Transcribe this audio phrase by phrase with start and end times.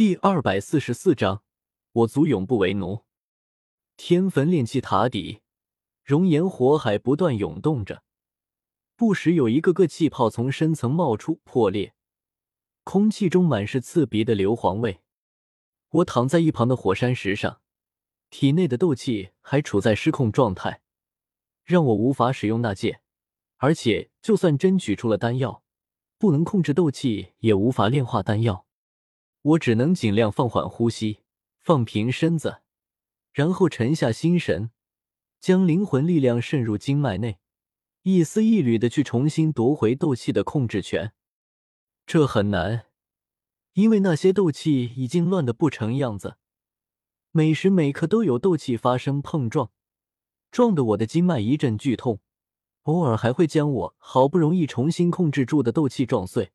[0.00, 1.42] 第二百四十四章，
[1.92, 3.04] 我族永不为奴。
[3.98, 5.42] 天坟炼气塔底，
[6.02, 8.02] 熔岩火海不断涌动着，
[8.96, 11.92] 不时有一个个气泡从深层冒出破裂，
[12.82, 15.02] 空气中满是刺鼻的硫磺味。
[15.90, 17.60] 我躺在一旁的火山石上，
[18.30, 20.80] 体内的斗气还处在失控状态，
[21.62, 23.02] 让我无法使用那戒，
[23.58, 25.62] 而且就算真取出了丹药，
[26.16, 28.64] 不能控制斗气，也无法炼化丹药。
[29.42, 31.20] 我只能尽量放缓呼吸，
[31.58, 32.60] 放平身子，
[33.32, 34.70] 然后沉下心神，
[35.40, 37.38] 将灵魂力量渗入经脉内，
[38.02, 41.12] 一丝一缕的去重新夺回斗气的控制权。
[42.06, 42.86] 这很难，
[43.72, 46.36] 因为那些斗气已经乱得不成样子，
[47.30, 49.70] 每时每刻都有斗气发生碰撞，
[50.50, 52.20] 撞得我的经脉一阵剧痛，
[52.82, 56.50] 偶尔还会将我好不容易重新控制住的斗气撞碎。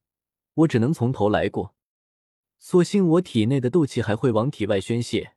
[0.53, 1.74] 我只能从头来过。
[2.57, 5.35] 所幸我体内的斗气还会往体外宣泄，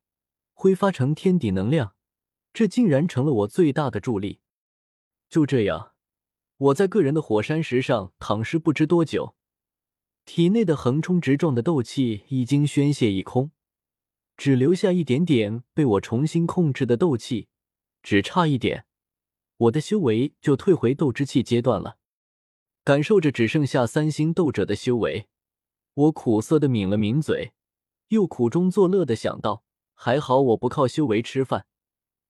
[0.52, 1.94] 挥发成天地能量，
[2.52, 4.40] 这竟然成了我最大的助力。
[5.28, 5.92] 就这样，
[6.56, 9.36] 我在个人的火山石上躺尸不知多久，
[10.24, 13.50] 体内的横冲直撞的斗气已经宣泄一空，
[14.36, 17.48] 只留下一点点被我重新控制的斗气，
[18.02, 18.86] 只差一点，
[19.56, 21.98] 我的修为就退回斗之气阶段了。
[22.84, 25.28] 感受着只剩下三星斗者的修为。
[25.98, 27.52] 我苦涩的抿了抿嘴，
[28.08, 31.66] 又苦中作乐的想到：还好我不靠修为吃饭，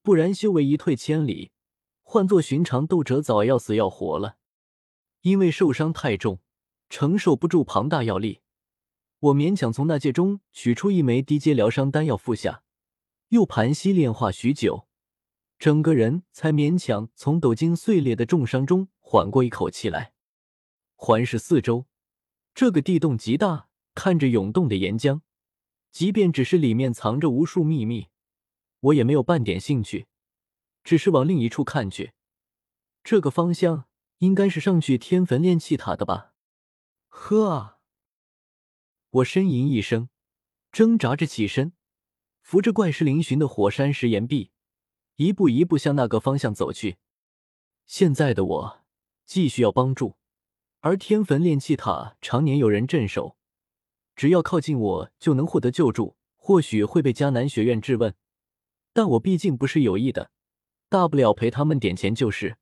[0.01, 1.51] 不然修为一退千里，
[2.03, 4.39] 换做寻常斗者早要死要活了。
[5.21, 6.41] 因为受伤太重，
[6.89, 8.41] 承受不住庞大药力，
[9.19, 12.63] 我勉强从那戒中取出一枚低阶疗伤丹药服下，
[13.29, 14.89] 又盘膝炼化许久，
[15.59, 20.15] 整个人才勉强从斗筋碎裂的重伤中缓过一口气来。
[20.97, 21.85] 环视四周。
[22.59, 25.21] 这个地洞极大，看着涌动的岩浆，
[25.93, 28.09] 即便只是里面藏着无数秘密，
[28.81, 30.09] 我也没有半点兴趣，
[30.83, 32.15] 只是往另一处看去。
[33.05, 33.85] 这个方向
[34.17, 36.35] 应该是上去天坟炼气塔的吧？
[37.07, 37.79] 呵啊！
[39.11, 40.09] 我呻吟一声，
[40.73, 41.75] 挣扎着起身，
[42.43, 44.51] 扶着怪石嶙峋的火山石岩壁，
[45.15, 46.97] 一步一步向那个方向走去。
[47.87, 48.85] 现在的我，
[49.25, 50.18] 既需要帮助。
[50.81, 53.37] 而天坟炼气塔常年有人镇守，
[54.15, 58.15] 只要靠近我就能获得救助，或许会被迦南学院质问，
[58.93, 60.31] 但我毕竟不是有意的，
[60.89, 62.59] 大不了赔他们点钱就是。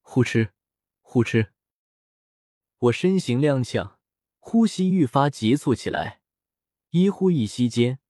[0.00, 0.50] 呼哧，
[1.00, 1.50] 呼哧，
[2.78, 3.96] 我身形踉跄，
[4.38, 6.20] 呼吸愈发急促起来，
[6.90, 8.00] 一呼一吸间，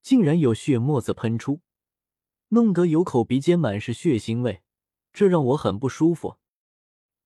[0.00, 1.60] 竟然有血沫子喷出，
[2.48, 4.62] 弄得有口鼻间满是血腥味，
[5.12, 6.36] 这让我很不舒服，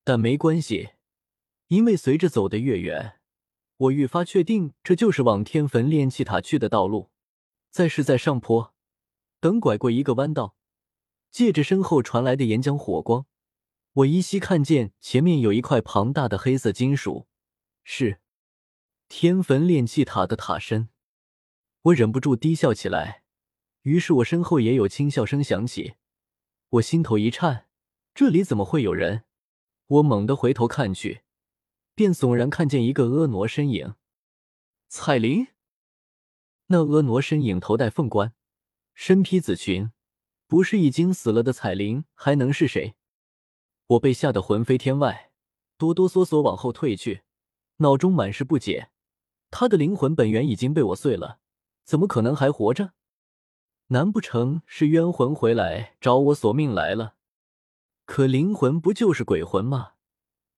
[0.03, 0.93] 但没关系。
[1.71, 3.21] 因为随着走得越远，
[3.77, 7.11] 我愈发确定这就是往天坟炼气塔去的道路。
[7.69, 8.73] 再是在上坡，
[9.39, 10.57] 等拐过一个弯道，
[11.31, 13.25] 借着身后传来的岩浆火光，
[13.93, 17.29] 我依稀看见前面有一块庞大的黑色金属，
[17.85, 18.19] 是
[19.07, 20.89] 天坟炼气塔的塔身。
[21.83, 23.23] 我忍不住低笑起来，
[23.83, 25.93] 于是我身后也有轻笑声响起。
[26.71, 27.69] 我心头一颤，
[28.13, 29.23] 这里怎么会有人？
[29.87, 31.21] 我猛地回头看去。
[31.93, 33.95] 便悚然看见一个婀娜身影，
[34.87, 35.47] 彩铃。
[36.67, 38.33] 那婀娜身影头戴凤冠，
[38.93, 39.91] 身披紫裙，
[40.47, 42.95] 不是已经死了的彩铃，还能是谁？
[43.87, 45.31] 我被吓得魂飞天外，
[45.77, 47.23] 哆哆嗦嗦往后退去，
[47.77, 48.89] 脑中满是不解。
[49.49, 51.39] 他的灵魂本源已经被我碎了，
[51.83, 52.93] 怎么可能还活着？
[53.87, 57.15] 难不成是冤魂回来找我索命来了？
[58.05, 59.95] 可灵魂不就是鬼魂吗？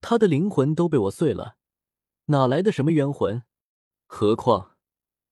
[0.03, 1.56] 他的灵魂都被我碎了，
[2.25, 3.44] 哪来的什么冤魂？
[4.06, 4.75] 何况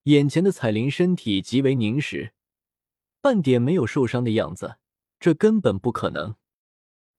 [0.04, 2.34] 眼前的彩铃身体极为凝实，
[3.20, 4.78] 半点没有受伤的样子，
[5.20, 6.38] 这根本不可能。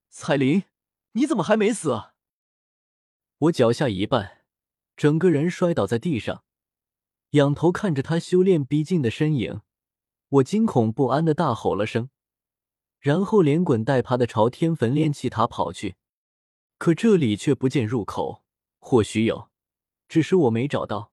[0.09, 0.63] 彩铃，
[1.13, 2.15] 你怎么还没死啊？
[3.37, 4.39] 我脚下一绊，
[4.97, 6.45] 整个人摔倒在地上，
[7.33, 9.61] 仰头看着他修炼逼近的身影，
[10.31, 12.09] 我惊恐不安的大吼了声，
[12.99, 15.97] 然后连滚带爬的朝天坟炼气塔跑去。
[16.83, 18.43] 可这里却不见入口，
[18.81, 19.49] 或许有，
[20.09, 21.13] 只是我没找到。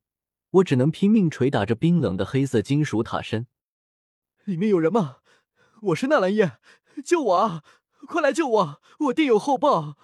[0.50, 3.45] 我只能拼命捶打着冰冷的黑色金属塔身。
[4.45, 5.18] 里面有人吗？
[5.83, 6.57] 我是纳兰叶，
[7.06, 7.63] 救我啊！
[8.07, 8.81] 快来救我！
[9.01, 9.95] 我定有厚报。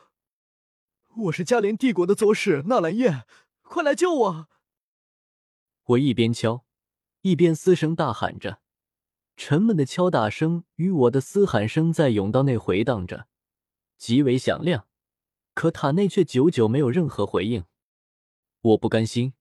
[1.16, 3.24] 我是嘉联帝国的左使纳兰叶，
[3.64, 4.48] 快来救我！
[5.86, 6.64] 我一边敲，
[7.22, 8.60] 一边嘶声大喊着，
[9.36, 13.26] 沉闷的敲打声与我的嘶喊声在甬道内回荡着，
[13.98, 14.86] 极为响亮。
[15.56, 17.64] 可塔内却久久没有任何回应，
[18.60, 19.34] 我不甘心，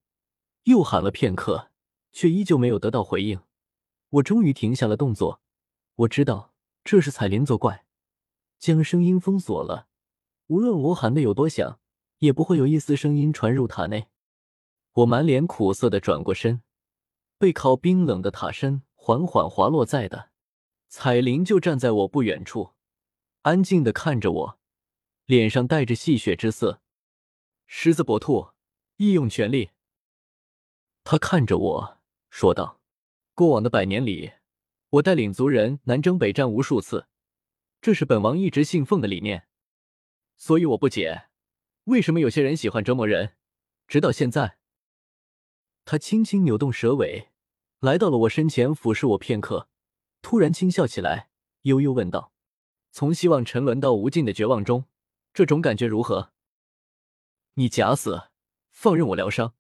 [0.63, 1.73] 又喊了片刻，
[2.13, 3.41] 却依旧没有得到回应。
[4.09, 5.43] 我终于停下了动作。
[5.97, 7.85] 我知道这是彩铃作怪，
[8.61, 9.89] 将声音封锁了。
[10.47, 11.81] 无论我喊的有多响，
[12.19, 14.07] 也不会有一丝声音传入塔内。
[14.93, 16.63] 我满脸苦涩的转过身，
[17.39, 20.31] 背靠冰冷的塔身，缓缓滑落在的。
[20.89, 22.71] 彩铃就站在我不远处，
[23.43, 24.59] 安静的看着我，
[25.27, 26.83] 脸上带着戏谑之色。
[27.67, 28.51] 狮子搏兔，
[28.97, 29.71] 义用全力。
[31.03, 31.99] 他看着我
[32.31, 32.81] 说道
[33.35, 34.33] ：“过往的百年里。”
[34.95, 37.09] 我带领族人南征北战无数次，
[37.81, 39.49] 这是本王一直信奉的理念。
[40.37, 41.29] 所以我不解，
[41.85, 43.35] 为什么有些人喜欢折磨人，
[43.89, 44.59] 直到现在。
[45.85, 47.31] 他轻轻扭动蛇尾，
[47.81, 49.69] 来到了我身前，俯视我片刻，
[50.23, 51.29] 突然轻笑起来，
[51.63, 52.33] 悠悠问道
[52.93, 54.85] ：“从希望沉沦到无尽的绝望中，
[55.35, 56.33] 这种感觉如何？
[57.55, 58.31] 你假死，
[58.71, 59.55] 放任我疗伤，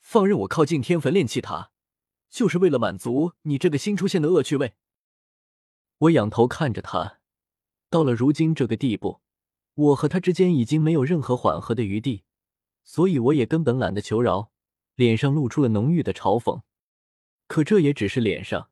[0.00, 1.70] 放任我靠近天坟炼气塔。”
[2.28, 4.74] 就是为了满足你这个新出现的恶趣味。
[5.98, 7.20] 我仰头看着他，
[7.88, 9.20] 到了如今这个地步，
[9.74, 12.24] 我和他之间已经没有任何缓和的余地，
[12.82, 14.50] 所以我也根本懒得求饶，
[14.94, 16.62] 脸上露出了浓郁的嘲讽。
[17.46, 18.70] 可这也只是脸上，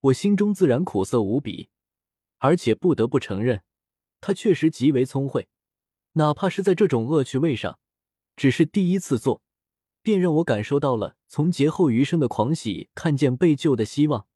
[0.00, 1.68] 我心中自然苦涩无比。
[2.38, 3.62] 而且不得不承认，
[4.22, 5.48] 他确实极为聪慧，
[6.16, 7.78] 哪怕是在这种恶趣味上，
[8.36, 9.42] 只是第一次做。
[10.02, 14.28] 便让我感受到了从劫后余生的狂喜，看见被救的希望，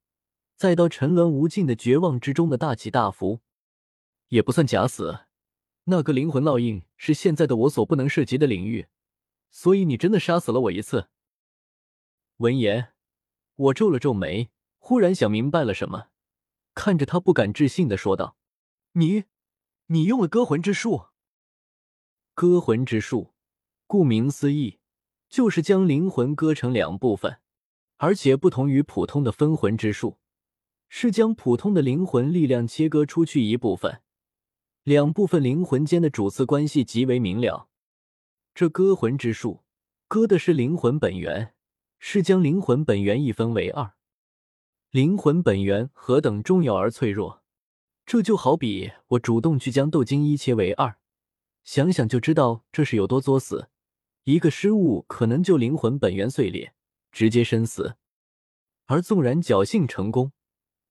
[0.56, 3.40] 再到沉沦无尽的绝望之中的大起大伏，
[4.30, 5.20] 也不算假死。
[5.84, 8.88] 那个灵魂烙印是现在的我所不能涉及的领域，
[9.52, 11.08] 所以你真的杀死了我一次。
[12.38, 12.92] 闻言，
[13.54, 16.08] 我皱了皱眉，忽然想明白了什么，
[16.74, 18.36] 看着他不敢置信的说道
[18.94, 19.24] ：“你，
[19.86, 21.09] 你用了割魂之术。
[22.34, 23.32] 割魂之术，
[23.86, 24.78] 顾名思义。”
[25.30, 27.38] 就是将灵魂割成两部分，
[27.98, 30.18] 而且不同于普通的分魂之术，
[30.88, 34.02] 是将普通的灵魂力量切割出去一部分。
[34.82, 37.68] 两部分灵魂间的主次关系极为明了。
[38.56, 39.62] 这割魂之术，
[40.08, 41.54] 割的是灵魂本源，
[42.00, 43.92] 是将灵魂本源一分为二。
[44.90, 47.44] 灵魂本源何等重要而脆弱，
[48.04, 50.98] 这就好比我主动去将豆茎一切为二，
[51.64, 53.68] 想想就知道这是有多作死。
[54.24, 56.74] 一个失误可能就灵魂本源碎裂，
[57.10, 57.94] 直接身死；
[58.86, 60.32] 而纵然侥幸成功，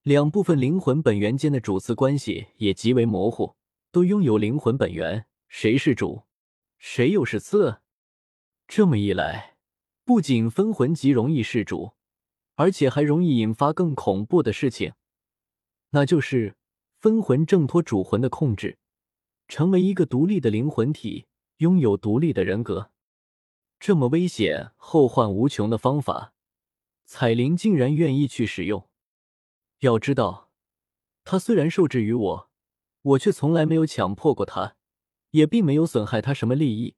[0.02, 3.56] 两部分灵魂本源间的主次关系也极为模糊，
[3.92, 6.24] 都拥有灵魂本源，谁是主，
[6.80, 7.82] 谁又是次？
[8.68, 9.58] 这么一来，
[10.04, 11.94] 不仅分魂极容易是主，
[12.56, 14.94] 而且还容易引发更恐怖的事情，
[15.92, 16.56] 那就是
[17.00, 18.80] 分魂挣脱主魂的控制，
[19.50, 21.26] 成为一个独立的灵魂体，
[21.58, 22.92] 拥有独立的人格。
[23.80, 26.34] 这么危险、后患无穷的方法，
[27.06, 28.88] 彩铃竟然愿意去使用。
[29.80, 30.52] 要知道，
[31.24, 32.50] 他虽然受制于我，
[33.02, 34.76] 我却从来没有强迫过他，
[35.32, 36.96] 也并没有损害他什么利益，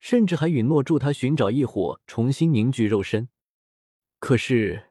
[0.00, 3.28] 甚至还允诺助他寻找异火，重新凝聚肉身。
[4.18, 4.90] 可是，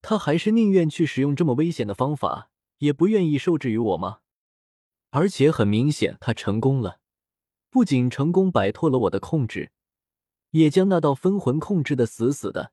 [0.00, 4.20] 他还是宁愿去使用这么危险的方法，也不愿意受制于我吗？
[5.16, 6.98] 而且很明显，他成功了，
[7.70, 9.70] 不仅成功摆脱了我的控制。
[10.50, 12.72] 也将那道分魂控制的死死的，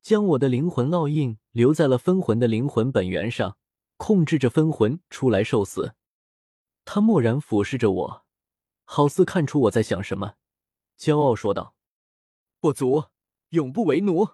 [0.00, 3.58] 将我的灵魂烙印留在了分魂的灵魂本源上，
[3.96, 5.96] 控制着分魂出来受死。
[6.84, 8.24] 他漠然俯视着我，
[8.84, 10.34] 好似看出我在想什么，
[10.96, 11.74] 骄傲说道
[12.62, 13.06] ：“我族
[13.48, 14.28] 永不为奴。”